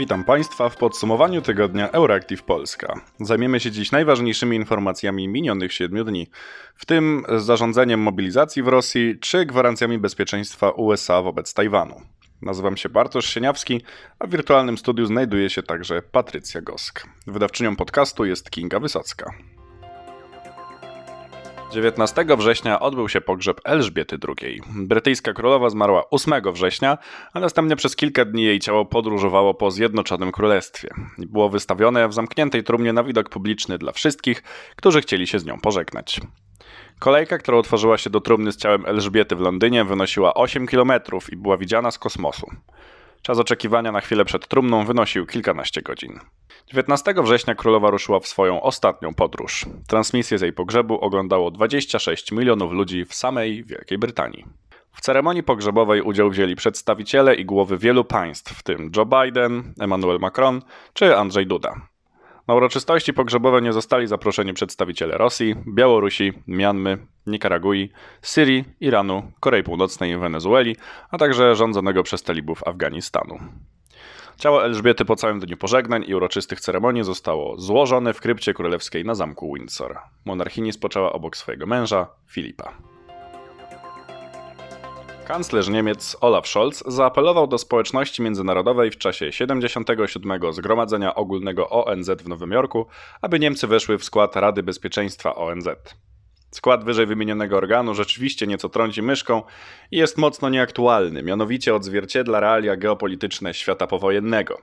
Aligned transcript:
Witam 0.00 0.24
Państwa 0.24 0.68
w 0.68 0.76
podsumowaniu 0.76 1.42
tygodnia 1.42 1.90
Euractiv 1.90 2.42
Polska. 2.42 3.00
Zajmiemy 3.20 3.60
się 3.60 3.70
dziś 3.70 3.92
najważniejszymi 3.92 4.56
informacjami 4.56 5.28
minionych 5.28 5.72
siedmiu 5.72 6.04
dni, 6.04 6.30
w 6.74 6.86
tym 6.86 7.24
zarządzeniem 7.36 8.00
mobilizacji 8.00 8.62
w 8.62 8.68
Rosji 8.68 9.18
czy 9.20 9.46
gwarancjami 9.46 9.98
bezpieczeństwa 9.98 10.70
USA 10.70 11.22
wobec 11.22 11.54
Tajwanu. 11.54 12.00
Nazywam 12.42 12.76
się 12.76 12.88
Bartosz 12.88 13.26
Sieniawski, 13.26 13.82
a 14.18 14.26
w 14.26 14.30
wirtualnym 14.30 14.78
studiu 14.78 15.06
znajduje 15.06 15.50
się 15.50 15.62
także 15.62 16.02
Patrycja 16.02 16.60
Gosk. 16.60 17.06
Wydawczynią 17.26 17.76
podcastu 17.76 18.24
jest 18.24 18.50
Kinga 18.50 18.80
Wysocka. 18.80 19.34
19 21.70 22.24
września 22.38 22.80
odbył 22.80 23.08
się 23.08 23.20
pogrzeb 23.20 23.60
Elżbiety 23.64 24.18
II. 24.28 24.62
Brytyjska 24.76 25.32
królowa 25.32 25.70
zmarła 25.70 26.10
8 26.10 26.34
września, 26.52 26.98
a 27.32 27.40
następnie 27.40 27.76
przez 27.76 27.96
kilka 27.96 28.24
dni 28.24 28.44
jej 28.44 28.58
ciało 28.58 28.84
podróżowało 28.84 29.54
po 29.54 29.70
Zjednoczonym 29.70 30.32
Królestwie. 30.32 30.88
Było 31.18 31.48
wystawione 31.48 32.08
w 32.08 32.14
zamkniętej 32.14 32.64
trumnie 32.64 32.92
na 32.92 33.04
widok 33.04 33.28
publiczny 33.28 33.78
dla 33.78 33.92
wszystkich, 33.92 34.42
którzy 34.76 35.00
chcieli 35.00 35.26
się 35.26 35.38
z 35.38 35.44
nią 35.44 35.60
pożegnać. 35.60 36.20
Kolejka, 36.98 37.38
która 37.38 37.58
otworzyła 37.58 37.98
się 37.98 38.10
do 38.10 38.20
trumny 38.20 38.52
z 38.52 38.56
ciałem 38.56 38.86
Elżbiety 38.86 39.36
w 39.36 39.40
Londynie, 39.40 39.84
wynosiła 39.84 40.34
8 40.34 40.66
km 40.66 40.92
i 41.32 41.36
była 41.36 41.56
widziana 41.56 41.90
z 41.90 41.98
kosmosu. 41.98 42.50
Czas 43.22 43.38
oczekiwania 43.38 43.92
na 43.92 44.00
chwilę 44.00 44.24
przed 44.24 44.48
trumną 44.48 44.84
wynosił 44.84 45.26
kilkanaście 45.26 45.82
godzin. 45.82 46.20
19 46.66 47.14
września 47.22 47.54
królowa 47.54 47.90
ruszyła 47.90 48.20
w 48.20 48.26
swoją 48.26 48.62
ostatnią 48.62 49.14
podróż. 49.14 49.66
Transmisję 49.88 50.38
z 50.38 50.42
jej 50.42 50.52
pogrzebu 50.52 51.00
oglądało 51.00 51.50
26 51.50 52.32
milionów 52.32 52.72
ludzi 52.72 53.04
w 53.04 53.14
samej 53.14 53.64
Wielkiej 53.64 53.98
Brytanii. 53.98 54.44
W 54.92 55.00
ceremonii 55.00 55.42
pogrzebowej 55.42 56.02
udział 56.02 56.30
wzięli 56.30 56.56
przedstawiciele 56.56 57.34
i 57.34 57.44
głowy 57.44 57.78
wielu 57.78 58.04
państw, 58.04 58.58
w 58.58 58.62
tym 58.62 58.90
Joe 58.96 59.06
Biden, 59.06 59.74
Emmanuel 59.80 60.18
Macron 60.18 60.62
czy 60.92 61.16
Andrzej 61.16 61.46
Duda. 61.46 61.89
Na 62.50 62.54
uroczystości 62.54 63.12
pogrzebowe 63.12 63.62
nie 63.62 63.72
zostali 63.72 64.06
zaproszeni 64.06 64.52
przedstawiciele 64.54 65.18
Rosji, 65.18 65.54
Białorusi, 65.68 66.32
Mianmy, 66.46 66.98
Nikaragui, 67.26 67.90
Syrii, 68.22 68.64
Iranu, 68.80 69.32
Korei 69.40 69.62
Północnej 69.62 70.12
i 70.12 70.16
Wenezueli, 70.16 70.76
a 71.10 71.18
także 71.18 71.54
rządzonego 71.54 72.02
przez 72.02 72.22
talibów 72.22 72.62
Afganistanu. 72.66 73.38
Ciało 74.36 74.64
Elżbiety 74.64 75.04
po 75.04 75.16
całym 75.16 75.40
dniu 75.40 75.56
pożegnań 75.56 76.04
i 76.06 76.14
uroczystych 76.14 76.60
ceremonii 76.60 77.04
zostało 77.04 77.58
złożone 77.60 78.14
w 78.14 78.20
krypcie 78.20 78.54
królewskiej 78.54 79.04
na 79.04 79.14
zamku 79.14 79.54
Windsor. 79.54 79.98
Monarchini 80.24 80.72
spoczęła 80.72 81.12
obok 81.12 81.36
swojego 81.36 81.66
męża, 81.66 82.06
Filipa. 82.26 82.89
Kanclerz 85.30 85.68
Niemiec 85.68 86.16
Olaf 86.20 86.48
Scholz 86.48 86.82
zaapelował 86.86 87.46
do 87.46 87.58
społeczności 87.58 88.22
międzynarodowej 88.22 88.90
w 88.90 88.98
czasie 88.98 89.32
77. 89.32 90.52
Zgromadzenia 90.52 91.14
Ogólnego 91.14 91.70
ONZ 91.70 92.10
w 92.10 92.28
Nowym 92.28 92.50
Jorku, 92.50 92.86
aby 93.22 93.38
Niemcy 93.38 93.66
weszły 93.66 93.98
w 93.98 94.04
skład 94.04 94.36
Rady 94.36 94.62
Bezpieczeństwa 94.62 95.34
ONZ. 95.34 95.68
Skład 96.50 96.84
wyżej 96.84 97.06
wymienionego 97.06 97.56
organu 97.56 97.94
rzeczywiście 97.94 98.46
nieco 98.46 98.68
trąci 98.68 99.02
myszką 99.02 99.42
i 99.90 99.96
jest 99.96 100.18
mocno 100.18 100.48
nieaktualny, 100.48 101.22
mianowicie 101.22 101.74
odzwierciedla 101.74 102.40
realia 102.40 102.76
geopolityczne 102.76 103.54
świata 103.54 103.86
powojennego. 103.86 104.58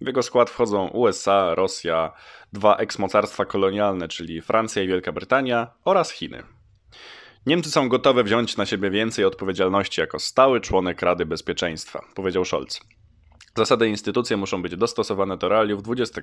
W 0.00 0.06
jego 0.06 0.22
skład 0.22 0.50
wchodzą 0.50 0.88
USA, 0.88 1.54
Rosja, 1.54 2.12
dwa 2.52 2.76
eksmocarstwa 2.76 3.44
kolonialne, 3.44 4.08
czyli 4.08 4.40
Francja 4.42 4.82
i 4.82 4.88
Wielka 4.88 5.12
Brytania 5.12 5.70
oraz 5.84 6.10
Chiny. 6.10 6.42
Niemcy 7.46 7.70
są 7.70 7.88
gotowe 7.88 8.24
wziąć 8.24 8.56
na 8.56 8.66
siebie 8.66 8.90
więcej 8.90 9.24
odpowiedzialności 9.24 10.00
jako 10.00 10.18
stały 10.18 10.60
członek 10.60 11.02
Rady 11.02 11.26
Bezpieczeństwa, 11.26 12.04
powiedział 12.14 12.44
Scholz. 12.44 12.80
Zasady 13.56 13.88
instytucje 13.88 14.36
muszą 14.36 14.62
być 14.62 14.76
dostosowane 14.76 15.36
do 15.36 15.48
realiów 15.48 15.80
XXI 15.88 16.20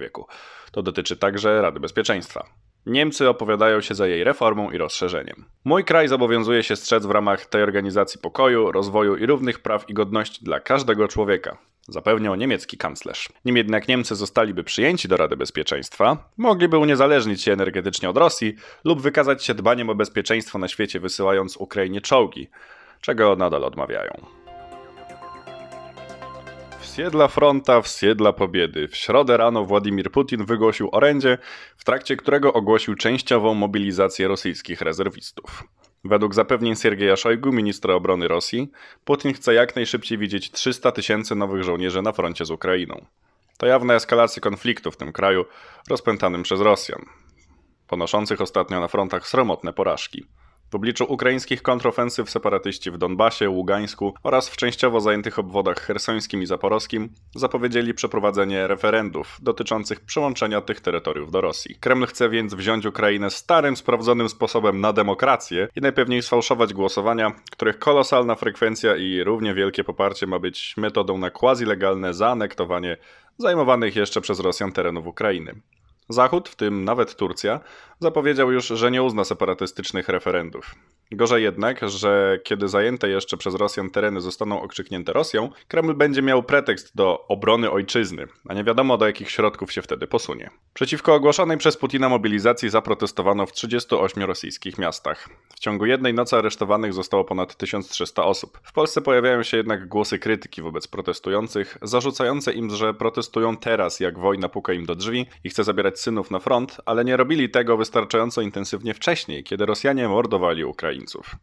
wieku. 0.00 0.26
To 0.72 0.82
dotyczy 0.82 1.16
także 1.16 1.62
Rady 1.62 1.80
Bezpieczeństwa. 1.80 2.46
Niemcy 2.86 3.28
opowiadają 3.28 3.80
się 3.80 3.94
za 3.94 4.06
jej 4.06 4.24
reformą 4.24 4.70
i 4.70 4.78
rozszerzeniem. 4.78 5.44
Mój 5.64 5.84
kraj 5.84 6.08
zobowiązuje 6.08 6.62
się 6.62 6.76
strzec 6.76 7.06
w 7.06 7.10
ramach 7.10 7.46
tej 7.46 7.62
organizacji 7.62 8.20
pokoju, 8.20 8.72
rozwoju 8.72 9.16
i 9.16 9.26
równych 9.26 9.60
praw 9.60 9.90
i 9.90 9.94
godności 9.94 10.44
dla 10.44 10.60
każdego 10.60 11.08
człowieka, 11.08 11.58
zapewniał 11.88 12.34
niemiecki 12.34 12.76
kanclerz. 12.76 13.28
Nim 13.44 13.56
jednak 13.56 13.88
Niemcy 13.88 14.14
zostaliby 14.14 14.64
przyjęci 14.64 15.08
do 15.08 15.16
Rady 15.16 15.36
Bezpieczeństwa, 15.36 16.30
mogliby 16.36 16.78
uniezależnić 16.78 17.42
się 17.42 17.52
energetycznie 17.52 18.10
od 18.10 18.16
Rosji 18.16 18.54
lub 18.84 19.00
wykazać 19.02 19.44
się 19.44 19.54
dbaniem 19.54 19.90
o 19.90 19.94
bezpieczeństwo 19.94 20.58
na 20.58 20.68
świecie, 20.68 21.00
wysyłając 21.00 21.56
Ukrainie 21.56 22.00
czołgi, 22.00 22.48
czego 23.00 23.36
nadal 23.36 23.64
odmawiają. 23.64 24.12
Wsiedla 26.80 27.28
fronta, 27.28 27.82
wsiedla 27.82 28.32
pobiedy. 28.32 28.88
W 28.88 28.96
środę 28.96 29.36
rano 29.36 29.64
Władimir 29.64 30.10
Putin 30.10 30.44
wygłosił 30.44 30.88
orędzie, 30.92 31.38
w 31.76 31.84
trakcie 31.84 32.16
którego 32.16 32.52
ogłosił 32.52 32.94
częściową 32.94 33.54
mobilizację 33.54 34.28
rosyjskich 34.28 34.80
rezerwistów. 34.80 35.64
Według 36.04 36.34
zapewnień 36.34 36.76
Siergieja 36.76 37.16
Szojgu, 37.16 37.52
ministra 37.52 37.94
obrony 37.94 38.28
Rosji, 38.28 38.70
Putin 39.04 39.34
chce 39.34 39.54
jak 39.54 39.76
najszybciej 39.76 40.18
widzieć 40.18 40.50
300 40.50 40.92
tysięcy 40.92 41.34
nowych 41.34 41.62
żołnierzy 41.62 42.02
na 42.02 42.12
froncie 42.12 42.44
z 42.44 42.50
Ukrainą. 42.50 43.06
To 43.58 43.66
jawna 43.66 43.94
eskalacja 43.94 44.40
konfliktu 44.40 44.90
w 44.90 44.96
tym 44.96 45.12
kraju, 45.12 45.44
rozpętanym 45.88 46.42
przez 46.42 46.60
Rosjan, 46.60 47.04
ponoszących 47.88 48.40
ostatnio 48.40 48.80
na 48.80 48.88
frontach 48.88 49.28
sromotne 49.28 49.72
porażki. 49.72 50.26
W 50.70 50.74
obliczu 50.74 51.04
ukraińskich 51.04 51.62
kontrofensyw 51.62 52.30
separatyści 52.30 52.90
w 52.90 52.98
Donbasie, 52.98 53.50
Ługańsku 53.50 54.14
oraz 54.22 54.48
w 54.48 54.56
częściowo 54.56 55.00
zajętych 55.00 55.38
obwodach 55.38 55.80
hersońskim 55.80 56.42
i 56.42 56.46
zaporowskim 56.46 57.08
zapowiedzieli 57.34 57.94
przeprowadzenie 57.94 58.66
referendów 58.66 59.38
dotyczących 59.42 60.00
przyłączenia 60.00 60.60
tych 60.60 60.80
terytoriów 60.80 61.30
do 61.30 61.40
Rosji. 61.40 61.76
Kreml 61.80 62.06
chce 62.06 62.28
więc 62.28 62.54
wziąć 62.54 62.86
Ukrainę 62.86 63.30
starym, 63.30 63.76
sprawdzonym 63.76 64.28
sposobem 64.28 64.80
na 64.80 64.92
demokrację 64.92 65.68
i 65.76 65.80
najpewniej 65.80 66.22
sfałszować 66.22 66.74
głosowania, 66.74 67.32
których 67.50 67.78
kolosalna 67.78 68.34
frekwencja 68.34 68.96
i 68.96 69.22
równie 69.24 69.54
wielkie 69.54 69.84
poparcie 69.84 70.26
ma 70.26 70.38
być 70.38 70.74
metodą 70.76 71.18
na 71.18 71.30
quasi-legalne 71.30 72.14
zaanektowanie 72.14 72.96
zajmowanych 73.38 73.96
jeszcze 73.96 74.20
przez 74.20 74.40
Rosjan 74.40 74.72
terenów 74.72 75.06
Ukrainy. 75.06 75.54
Zachód, 76.08 76.48
w 76.48 76.56
tym 76.56 76.84
nawet 76.84 77.16
Turcja, 77.16 77.60
zapowiedział 78.00 78.52
już, 78.52 78.66
że 78.66 78.90
nie 78.90 79.02
uzna 79.02 79.24
separatystycznych 79.24 80.08
referendów. 80.08 80.74
Gorzej 81.12 81.42
jednak, 81.42 81.88
że 81.88 82.40
kiedy 82.44 82.68
zajęte 82.68 83.08
jeszcze 83.08 83.36
przez 83.36 83.54
Rosjan 83.54 83.90
tereny 83.90 84.20
zostaną 84.20 84.62
okrzyknięte 84.62 85.12
Rosją, 85.12 85.50
Kreml 85.68 85.94
będzie 85.94 86.22
miał 86.22 86.42
pretekst 86.42 86.96
do 86.96 87.26
obrony 87.28 87.70
ojczyzny, 87.70 88.26
a 88.48 88.54
nie 88.54 88.64
wiadomo 88.64 88.98
do 88.98 89.06
jakich 89.06 89.30
środków 89.30 89.72
się 89.72 89.82
wtedy 89.82 90.06
posunie. 90.06 90.50
Przeciwko 90.74 91.14
ogłoszonej 91.14 91.58
przez 91.58 91.76
Putina 91.76 92.08
mobilizacji 92.08 92.70
zaprotestowano 92.70 93.46
w 93.46 93.52
38 93.52 94.22
rosyjskich 94.22 94.78
miastach. 94.78 95.28
W 95.54 95.60
ciągu 95.60 95.86
jednej 95.86 96.14
nocy 96.14 96.36
aresztowanych 96.36 96.92
zostało 96.92 97.24
ponad 97.24 97.56
1300 97.56 98.24
osób. 98.24 98.60
W 98.62 98.72
Polsce 98.72 99.00
pojawiają 99.00 99.42
się 99.42 99.56
jednak 99.56 99.88
głosy 99.88 100.18
krytyki 100.18 100.62
wobec 100.62 100.88
protestujących, 100.88 101.78
zarzucające 101.82 102.52
im, 102.52 102.70
że 102.70 102.94
protestują 102.94 103.56
teraz, 103.56 104.00
jak 104.00 104.18
wojna 104.18 104.48
puka 104.48 104.72
im 104.72 104.86
do 104.86 104.94
drzwi 104.94 105.26
i 105.44 105.50
chce 105.50 105.64
zabierać 105.64 106.00
synów 106.00 106.30
na 106.30 106.38
front, 106.38 106.80
ale 106.86 107.04
nie 107.04 107.16
robili 107.16 107.50
tego 107.50 107.76
wystarczająco 107.76 108.42
intensywnie 108.42 108.94
wcześniej, 108.94 109.44
kiedy 109.44 109.66
Rosjanie 109.66 110.08
mordowali 110.08 110.64
Ukraińców. 110.96 111.36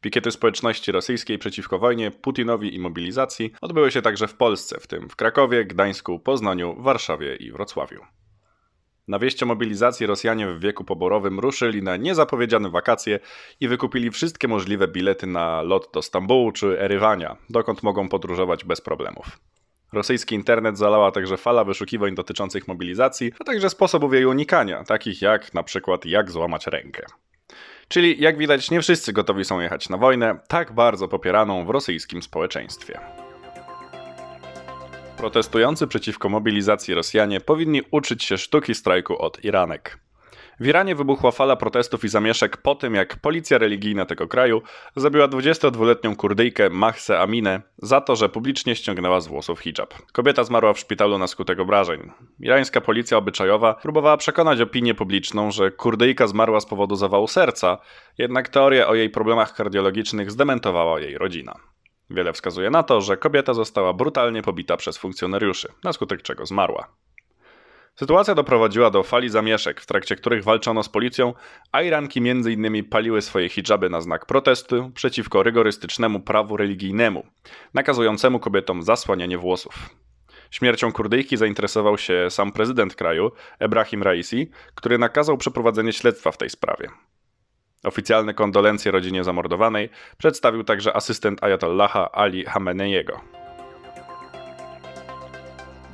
Pikiety 0.00 0.30
społeczności 0.30 0.92
rosyjskiej 0.92 1.38
przeciwko 1.38 1.78
wojnie, 1.78 2.10
Putinowi 2.10 2.74
i 2.74 2.78
mobilizacji 2.78 3.52
odbyły 3.60 3.90
się 3.90 4.02
także 4.02 4.28
w 4.28 4.34
Polsce, 4.34 4.80
w 4.80 4.86
tym 4.86 5.08
w 5.08 5.16
Krakowie, 5.16 5.64
Gdańsku, 5.64 6.18
Poznaniu, 6.18 6.82
Warszawie 6.82 7.36
i 7.36 7.52
Wrocławiu. 7.52 8.00
Na 9.08 9.18
wieść 9.18 9.42
o 9.42 9.46
mobilizacji 9.46 10.06
Rosjanie 10.06 10.48
w 10.48 10.60
wieku 10.60 10.84
poborowym 10.84 11.40
ruszyli 11.40 11.82
na 11.82 11.96
niezapowiedziane 11.96 12.70
wakacje 12.70 13.20
i 13.60 13.68
wykupili 13.68 14.10
wszystkie 14.10 14.48
możliwe 14.48 14.88
bilety 14.88 15.26
na 15.26 15.62
lot 15.62 15.90
do 15.94 16.02
Stambułu 16.02 16.52
czy 16.52 16.80
Erywania, 16.80 17.36
dokąd 17.50 17.82
mogą 17.82 18.08
podróżować 18.08 18.64
bez 18.64 18.80
problemów. 18.80 19.38
Rosyjski 19.92 20.34
internet 20.34 20.78
zalała 20.78 21.10
także 21.10 21.36
fala 21.36 21.64
wyszukiwań 21.64 22.14
dotyczących 22.14 22.68
mobilizacji, 22.68 23.32
a 23.40 23.44
także 23.44 23.70
sposobów 23.70 24.14
jej 24.14 24.26
unikania, 24.26 24.84
takich 24.84 25.22
jak 25.22 25.54
na 25.54 25.62
przykład 25.62 26.06
jak 26.06 26.30
złamać 26.30 26.66
rękę. 26.66 27.06
Czyli 27.88 28.22
jak 28.22 28.38
widać, 28.38 28.70
nie 28.70 28.80
wszyscy 28.80 29.12
gotowi 29.12 29.44
są 29.44 29.60
jechać 29.60 29.88
na 29.88 29.96
wojnę, 29.96 30.38
tak 30.48 30.72
bardzo 30.72 31.08
popieraną 31.08 31.66
w 31.66 31.70
rosyjskim 31.70 32.22
społeczeństwie. 32.22 33.00
Protestujący 35.16 35.86
przeciwko 35.86 36.28
mobilizacji 36.28 36.94
Rosjanie 36.94 37.40
powinni 37.40 37.82
uczyć 37.90 38.24
się 38.24 38.38
sztuki 38.38 38.74
strajku 38.74 39.22
od 39.22 39.44
Iranek. 39.44 40.03
W 40.60 40.66
Iranie 40.66 40.94
wybuchła 40.94 41.30
fala 41.30 41.56
protestów 41.56 42.04
i 42.04 42.08
zamieszek 42.08 42.56
po 42.56 42.74
tym, 42.74 42.94
jak 42.94 43.16
policja 43.16 43.58
religijna 43.58 44.06
tego 44.06 44.28
kraju 44.28 44.62
zabiła 44.96 45.28
22-letnią 45.28 46.16
kurdyjkę 46.16 46.70
Mahse 46.70 47.20
Aminę 47.20 47.62
za 47.78 48.00
to, 48.00 48.16
że 48.16 48.28
publicznie 48.28 48.76
ściągnęła 48.76 49.20
z 49.20 49.26
włosów 49.26 49.60
hijab. 49.60 49.94
Kobieta 50.12 50.44
zmarła 50.44 50.72
w 50.72 50.78
szpitalu 50.78 51.18
na 51.18 51.26
skutek 51.26 51.60
obrażeń. 51.60 52.10
Irańska 52.40 52.80
policja 52.80 53.16
obyczajowa 53.18 53.74
próbowała 53.74 54.16
przekonać 54.16 54.60
opinię 54.60 54.94
publiczną, 54.94 55.50
że 55.50 55.70
kurdyjka 55.70 56.26
zmarła 56.26 56.60
z 56.60 56.66
powodu 56.66 56.96
zawału 56.96 57.28
serca, 57.28 57.78
jednak 58.18 58.48
teoria 58.48 58.88
o 58.88 58.94
jej 58.94 59.10
problemach 59.10 59.54
kardiologicznych 59.54 60.30
zdementowała 60.30 61.00
jej 61.00 61.18
rodzina. 61.18 61.54
Wiele 62.10 62.32
wskazuje 62.32 62.70
na 62.70 62.82
to, 62.82 63.00
że 63.00 63.16
kobieta 63.16 63.54
została 63.54 63.92
brutalnie 63.92 64.42
pobita 64.42 64.76
przez 64.76 64.98
funkcjonariuszy, 64.98 65.68
na 65.84 65.92
skutek 65.92 66.22
czego 66.22 66.46
zmarła. 66.46 66.88
Sytuacja 67.96 68.34
doprowadziła 68.34 68.90
do 68.90 69.02
fali 69.02 69.28
zamieszek, 69.28 69.80
w 69.80 69.86
trakcie 69.86 70.16
których 70.16 70.44
walczono 70.44 70.82
z 70.82 70.88
policją, 70.88 71.34
a 71.72 71.82
Iranki 71.82 72.30
m.in. 72.30 72.84
paliły 72.84 73.22
swoje 73.22 73.48
hijaby 73.48 73.90
na 73.90 74.00
znak 74.00 74.26
protestu 74.26 74.90
przeciwko 74.94 75.42
rygorystycznemu 75.42 76.20
prawu 76.20 76.56
religijnemu, 76.56 77.26
nakazującemu 77.74 78.40
kobietom 78.40 78.82
zasłanianie 78.82 79.38
włosów. 79.38 79.90
Śmiercią 80.50 80.92
Kurdyjki 80.92 81.36
zainteresował 81.36 81.98
się 81.98 82.26
sam 82.30 82.52
prezydent 82.52 82.94
kraju, 82.94 83.32
Ebrahim 83.58 84.02
Raisi, 84.02 84.50
który 84.74 84.98
nakazał 84.98 85.36
przeprowadzenie 85.36 85.92
śledztwa 85.92 86.30
w 86.30 86.36
tej 86.36 86.50
sprawie. 86.50 86.88
Oficjalne 87.84 88.34
kondolencje 88.34 88.92
rodzinie 88.92 89.24
zamordowanej 89.24 89.90
przedstawił 90.18 90.64
także 90.64 90.96
asystent 90.96 91.44
Ayatollaha 91.44 92.12
Ali 92.12 92.44
Hameneiego. 92.44 93.43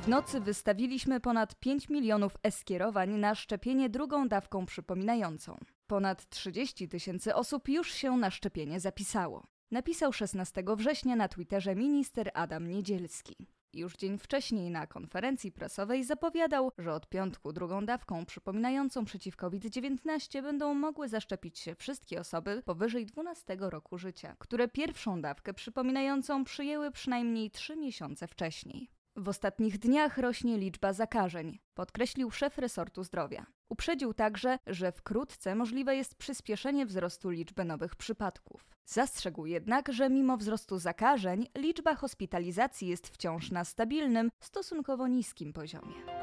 W 0.01 0.07
nocy 0.07 0.39
wystawiliśmy 0.39 1.19
ponad 1.19 1.55
5 1.55 1.89
milionów 1.89 2.37
e-skierowań 2.43 3.09
na 3.09 3.35
szczepienie 3.35 3.89
drugą 3.89 4.27
dawką 4.27 4.65
przypominającą. 4.65 5.57
Ponad 5.87 6.29
30 6.29 6.89
tysięcy 6.89 7.35
osób 7.35 7.69
już 7.69 7.93
się 7.93 8.17
na 8.17 8.31
szczepienie 8.31 8.79
zapisało. 8.79 9.47
Napisał 9.71 10.13
16 10.13 10.63
września 10.77 11.15
na 11.15 11.27
Twitterze 11.27 11.75
minister 11.75 12.31
Adam 12.33 12.67
Niedzielski. 12.67 13.35
Już 13.73 13.95
dzień 13.95 14.17
wcześniej 14.17 14.71
na 14.71 14.87
konferencji 14.87 15.51
prasowej 15.51 16.03
zapowiadał, 16.03 16.71
że 16.77 16.93
od 16.93 17.09
piątku 17.09 17.53
drugą 17.53 17.85
dawką 17.85 18.25
przypominającą 18.25 19.05
przeciw 19.05 19.35
COVID-19 19.35 20.41
będą 20.41 20.73
mogły 20.73 21.09
zaszczepić 21.09 21.59
się 21.59 21.75
wszystkie 21.75 22.19
osoby 22.19 22.61
powyżej 22.65 23.05
12 23.05 23.57
roku 23.59 23.97
życia, 23.97 24.35
które 24.39 24.67
pierwszą 24.67 25.21
dawkę 25.21 25.53
przypominającą 25.53 26.43
przyjęły 26.43 26.91
przynajmniej 26.91 27.51
3 27.51 27.75
miesiące 27.75 28.27
wcześniej. 28.27 29.00
W 29.15 29.29
ostatnich 29.29 29.77
dniach 29.77 30.17
rośnie 30.17 30.57
liczba 30.57 30.93
zakażeń, 30.93 31.59
podkreślił 31.73 32.31
szef 32.31 32.57
resortu 32.57 33.03
zdrowia. 33.03 33.45
Uprzedził 33.69 34.13
także, 34.13 34.57
że 34.67 34.91
wkrótce 34.91 35.55
możliwe 35.55 35.95
jest 35.95 36.15
przyspieszenie 36.15 36.85
wzrostu 36.85 37.29
liczby 37.29 37.65
nowych 37.65 37.95
przypadków. 37.95 38.65
Zastrzegł 38.85 39.45
jednak, 39.45 39.93
że 39.93 40.09
mimo 40.09 40.37
wzrostu 40.37 40.79
zakażeń, 40.79 41.47
liczba 41.57 41.95
hospitalizacji 41.95 42.87
jest 42.87 43.07
wciąż 43.07 43.51
na 43.51 43.65
stabilnym, 43.65 44.29
stosunkowo 44.39 45.07
niskim 45.07 45.53
poziomie. 45.53 46.20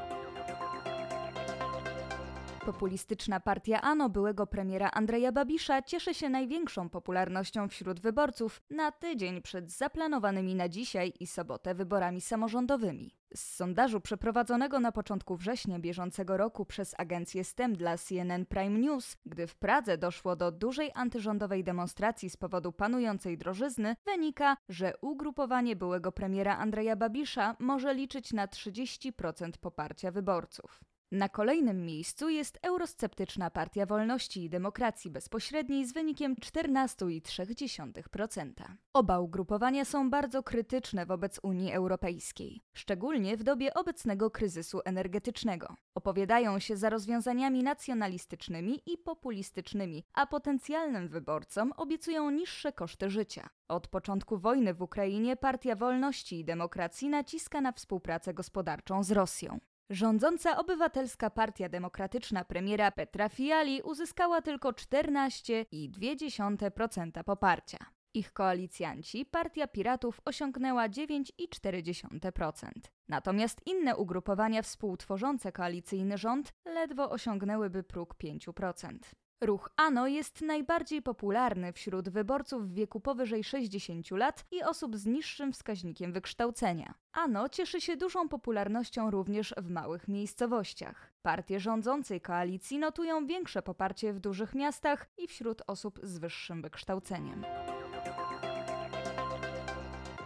Populistyczna 2.69 3.39
partia 3.39 3.81
ANO 3.81 4.09
byłego 4.09 4.47
premiera 4.47 4.89
Andrzeja 4.91 5.31
Babisza 5.31 5.81
cieszy 5.81 6.13
się 6.13 6.29
największą 6.29 6.89
popularnością 6.89 7.67
wśród 7.67 7.99
wyborców 7.99 8.61
na 8.69 8.91
tydzień 8.91 9.41
przed 9.41 9.71
zaplanowanymi 9.71 10.55
na 10.55 10.69
dzisiaj 10.69 11.13
i 11.19 11.27
sobotę 11.27 11.75
wyborami 11.75 12.21
samorządowymi. 12.21 13.15
Z 13.35 13.55
sondażu 13.55 14.01
przeprowadzonego 14.01 14.79
na 14.79 14.91
początku 14.91 15.37
września 15.37 15.79
bieżącego 15.79 16.37
roku 16.37 16.65
przez 16.65 16.95
agencję 16.97 17.43
STEM 17.43 17.75
dla 17.75 17.97
CNN 17.97 18.45
Prime 18.45 18.79
News, 18.79 19.17
gdy 19.25 19.47
w 19.47 19.55
Pradze 19.55 19.97
doszło 19.97 20.35
do 20.35 20.51
dużej 20.51 20.91
antyrządowej 20.95 21.63
demonstracji 21.63 22.29
z 22.29 22.37
powodu 22.37 22.71
panującej 22.71 23.37
drożyzny, 23.37 23.95
wynika, 24.05 24.57
że 24.69 24.93
ugrupowanie 25.01 25.75
byłego 25.75 26.11
premiera 26.11 26.57
Andrzeja 26.57 26.95
Babisza 26.95 27.55
może 27.59 27.93
liczyć 27.93 28.33
na 28.33 28.47
30% 28.47 29.51
poparcia 29.61 30.11
wyborców. 30.11 30.88
Na 31.11 31.29
kolejnym 31.29 31.85
miejscu 31.85 32.29
jest 32.29 32.59
eurosceptyczna 32.61 33.49
Partia 33.49 33.85
Wolności 33.85 34.43
i 34.43 34.49
Demokracji 34.49 35.11
Bezpośredniej 35.11 35.85
z 35.85 35.93
wynikiem 35.93 36.35
14,3%. 36.35 38.53
Oba 38.93 39.19
ugrupowania 39.19 39.85
są 39.85 40.09
bardzo 40.09 40.43
krytyczne 40.43 41.05
wobec 41.05 41.39
Unii 41.43 41.73
Europejskiej, 41.73 42.61
szczególnie 42.73 43.37
w 43.37 43.43
dobie 43.43 43.73
obecnego 43.73 44.31
kryzysu 44.31 44.81
energetycznego. 44.85 45.75
Opowiadają 45.95 46.59
się 46.59 46.77
za 46.77 46.89
rozwiązaniami 46.89 47.63
nacjonalistycznymi 47.63 48.81
i 48.85 48.97
populistycznymi, 48.97 50.03
a 50.13 50.27
potencjalnym 50.27 51.07
wyborcom 51.07 51.73
obiecują 51.77 52.29
niższe 52.29 52.73
koszty 52.73 53.09
życia. 53.09 53.49
Od 53.67 53.87
początku 53.87 54.37
wojny 54.37 54.73
w 54.73 54.81
Ukrainie 54.81 55.37
Partia 55.37 55.75
Wolności 55.75 56.39
i 56.39 56.45
Demokracji 56.45 57.09
naciska 57.09 57.61
na 57.61 57.71
współpracę 57.71 58.33
gospodarczą 58.33 59.03
z 59.03 59.11
Rosją. 59.11 59.59
Rządząca 59.91 60.57
obywatelska 60.57 61.29
Partia 61.29 61.69
Demokratyczna 61.69 62.45
premiera 62.45 62.91
Petra 62.91 63.29
Fiali 63.29 63.81
uzyskała 63.81 64.41
tylko 64.41 64.71
14,2% 64.71 67.23
poparcia. 67.23 67.77
Ich 68.13 68.33
koalicjanci, 68.33 69.25
Partia 69.25 69.67
Piratów, 69.67 70.21
osiągnęła 70.25 70.89
9,4%. 70.89 72.69
Natomiast 73.07 73.61
inne 73.65 73.95
ugrupowania 73.95 74.61
współtworzące 74.61 75.51
koalicyjny 75.51 76.17
rząd 76.17 76.53
ledwo 76.65 77.09
osiągnęłyby 77.09 77.83
próg 77.83 78.15
5%. 78.23 78.97
Ruch 79.41 79.69
ANO 79.77 80.07
jest 80.07 80.41
najbardziej 80.41 81.01
popularny 81.01 81.73
wśród 81.73 82.09
wyborców 82.09 82.69
w 82.69 82.73
wieku 82.73 82.99
powyżej 82.99 83.43
60 83.43 84.11
lat 84.11 84.45
i 84.51 84.63
osób 84.63 84.97
z 84.97 85.05
niższym 85.05 85.53
wskaźnikiem 85.53 86.13
wykształcenia. 86.13 86.93
ANO 87.13 87.49
cieszy 87.49 87.81
się 87.81 87.97
dużą 87.97 88.29
popularnością 88.29 89.11
również 89.11 89.53
w 89.57 89.69
małych 89.69 90.07
miejscowościach. 90.07 91.13
Partie 91.21 91.59
rządzącej 91.59 92.21
koalicji 92.21 92.79
notują 92.79 93.25
większe 93.25 93.61
poparcie 93.61 94.13
w 94.13 94.19
dużych 94.19 94.55
miastach 94.55 95.09
i 95.17 95.27
wśród 95.27 95.61
osób 95.67 95.99
z 96.03 96.17
wyższym 96.17 96.61
wykształceniem. 96.61 97.45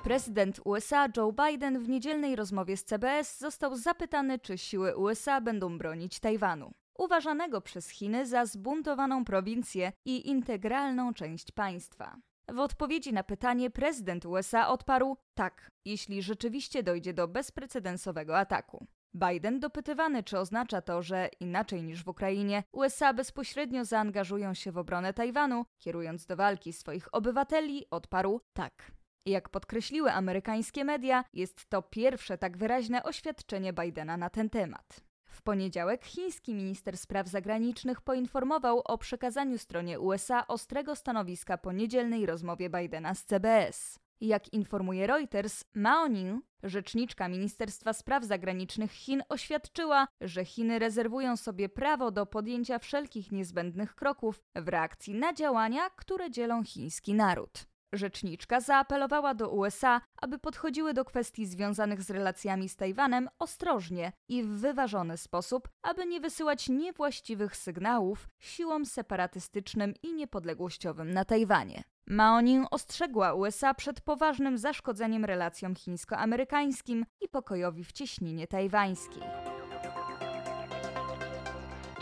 Prezydent 0.04 0.60
USA 0.66 1.08
Joe 1.18 1.32
Biden 1.32 1.80
w 1.80 1.90
niedzielnej 1.90 2.36
rozmowie 2.36 2.78
z 2.78 2.84
CBS 2.84 3.40
został 3.40 3.76
zapytany, 3.76 4.40
czy 4.40 4.58
siły 4.58 4.96
USA 4.96 5.42
będą 5.42 5.78
bronić 5.78 6.20
Tajwanu 6.20 6.74
uważanego 6.98 7.62
przez 7.62 7.90
Chiny 7.90 8.26
za 8.26 8.46
zbuntowaną 8.46 9.26
prowincję 9.26 9.92
i 10.06 10.30
integralną 10.30 11.14
część 11.14 11.52
państwa. 11.52 12.18
W 12.48 12.60
odpowiedzi 12.60 13.14
na 13.14 13.24
pytanie 13.24 13.70
prezydent 13.70 14.26
USA 14.26 14.68
odparł: 14.68 15.18
tak, 15.34 15.72
jeśli 15.86 16.22
rzeczywiście 16.22 16.84
dojdzie 16.84 17.14
do 17.14 17.28
bezprecedensowego 17.28 18.38
ataku. 18.38 18.88
Biden 19.16 19.60
dopytywany, 19.60 20.24
czy 20.24 20.40
oznacza 20.40 20.82
to, 20.82 21.02
że 21.02 21.30
inaczej 21.40 21.84
niż 21.84 22.04
w 22.04 22.08
Ukrainie, 22.08 22.64
USA 22.72 23.14
bezpośrednio 23.14 23.86
zaangażują 23.86 24.54
się 24.54 24.72
w 24.72 24.78
obronę 24.78 25.14
Tajwanu, 25.14 25.66
kierując 25.78 26.26
do 26.26 26.36
walki 26.36 26.74
swoich 26.74 27.16
obywateli, 27.16 27.86
odparł 27.92 28.42
tak. 28.54 28.92
Jak 29.26 29.50
podkreśliły 29.50 30.12
amerykańskie 30.12 30.86
media, 30.86 31.24
jest 31.34 31.70
to 31.70 31.82
pierwsze 31.82 32.38
tak 32.38 32.58
wyraźne 32.58 33.04
oświadczenie 33.04 33.74
Bidena 33.74 34.18
na 34.18 34.30
ten 34.30 34.50
temat. 34.50 35.13
W 35.34 35.42
poniedziałek 35.42 36.06
chiński 36.06 36.56
minister 36.56 36.98
spraw 36.98 37.28
zagranicznych 37.28 38.02
poinformował 38.02 38.80
o 38.86 38.98
przekazaniu 38.98 39.58
stronie 39.58 40.00
USA 40.00 40.48
ostrego 40.48 40.96
stanowiska 40.96 41.58
po 41.58 41.72
niedzielnej 41.72 42.26
rozmowie 42.26 42.70
Bidena 42.70 43.14
z 43.14 43.26
CBS. 43.26 44.00
Jak 44.22 44.54
informuje 44.54 45.08
Reuters, 45.08 45.64
Mao 45.76 46.08
Ning, 46.08 46.46
rzeczniczka 46.64 47.28
Ministerstwa 47.28 47.94
Spraw 47.94 48.24
Zagranicznych 48.24 48.92
Chin, 48.92 49.24
oświadczyła, 49.30 50.08
że 50.22 50.46
Chiny 50.46 50.80
rezerwują 50.80 51.38
sobie 51.38 51.70
prawo 51.70 52.12
do 52.12 52.26
podjęcia 52.26 52.80
wszelkich 52.80 53.32
niezbędnych 53.32 53.96
kroków 53.96 54.44
w 54.56 54.68
reakcji 54.68 55.16
na 55.16 55.34
działania, 55.34 55.90
które 55.90 56.32
dzielą 56.32 56.64
chiński 56.64 57.14
naród. 57.14 57.73
Rzeczniczka 57.94 58.62
zaapelowała 58.62 59.34
do 59.34 59.50
USA, 59.50 60.02
aby 60.22 60.40
podchodziły 60.40 60.94
do 60.94 61.06
kwestii 61.06 61.46
związanych 61.46 62.02
z 62.02 62.10
relacjami 62.10 62.70
z 62.70 62.76
Tajwanem 62.76 63.30
ostrożnie 63.40 64.12
i 64.28 64.44
w 64.44 64.48
wyważony 64.48 65.18
sposób, 65.18 65.70
aby 65.82 66.06
nie 66.06 66.22
wysyłać 66.22 66.70
niewłaściwych 66.70 67.56
sygnałów 67.56 68.28
siłom 68.40 68.86
separatystycznym 68.86 69.94
i 70.04 70.14
niepodległościowym 70.14 71.14
na 71.14 71.26
Tajwanie. 71.26 71.84
Maoning 72.08 72.68
ostrzegła 72.72 73.34
USA 73.34 73.74
przed 73.74 74.02
poważnym 74.02 74.58
zaszkodzeniem 74.58 75.26
relacjom 75.26 75.76
chińsko-amerykańskim 75.76 77.06
i 77.22 77.30
pokojowi 77.30 77.84
w 77.84 77.92
cieśninie 77.92 78.48
tajwańskiej. 78.48 79.24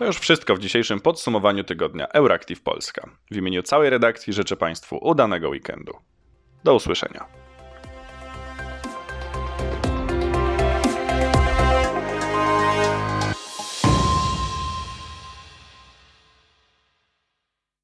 To 0.01 0.05
już 0.05 0.19
wszystko 0.19 0.55
w 0.55 0.59
dzisiejszym 0.59 0.99
podsumowaniu 0.99 1.63
tygodnia 1.63 2.07
Euractiv 2.07 2.61
Polska. 2.61 3.09
W 3.31 3.35
imieniu 3.35 3.63
całej 3.63 3.89
redakcji 3.89 4.33
życzę 4.33 4.57
Państwu 4.57 4.97
udanego 5.01 5.49
weekendu. 5.49 5.93
Do 6.63 6.75
usłyszenia. 6.75 7.40